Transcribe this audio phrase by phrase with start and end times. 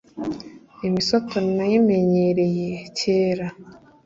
[0.87, 2.67] Imisoto nayimenyereye
[2.97, 3.47] kera!"